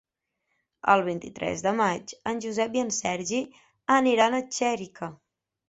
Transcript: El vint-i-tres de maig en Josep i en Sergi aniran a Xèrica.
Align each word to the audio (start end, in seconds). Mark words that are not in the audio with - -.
El 0.93 1.03
vint-i-tres 1.07 1.61
de 1.67 1.73
maig 1.81 2.15
en 2.33 2.41
Josep 2.47 2.79
i 2.81 2.85
en 2.87 2.91
Sergi 3.03 3.45
aniran 4.01 4.39
a 4.39 4.43
Xèrica. 4.59 5.15